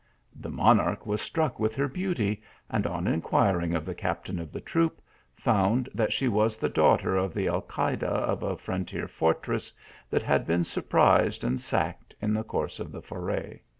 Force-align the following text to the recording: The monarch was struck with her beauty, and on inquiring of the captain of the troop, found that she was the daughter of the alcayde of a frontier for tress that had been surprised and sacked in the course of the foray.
The 0.35 0.49
monarch 0.49 1.05
was 1.05 1.21
struck 1.21 1.59
with 1.59 1.75
her 1.75 1.87
beauty, 1.87 2.41
and 2.71 2.87
on 2.87 3.05
inquiring 3.05 3.75
of 3.75 3.85
the 3.85 3.93
captain 3.93 4.39
of 4.39 4.51
the 4.51 4.59
troop, 4.59 4.99
found 5.35 5.89
that 5.93 6.11
she 6.11 6.27
was 6.27 6.57
the 6.57 6.69
daughter 6.69 7.15
of 7.15 7.35
the 7.35 7.47
alcayde 7.47 8.03
of 8.03 8.41
a 8.41 8.57
frontier 8.57 9.07
for 9.07 9.35
tress 9.35 9.71
that 10.09 10.23
had 10.23 10.47
been 10.47 10.63
surprised 10.63 11.43
and 11.43 11.61
sacked 11.61 12.15
in 12.19 12.33
the 12.33 12.43
course 12.43 12.79
of 12.79 12.91
the 12.91 13.03
foray. 13.03 13.59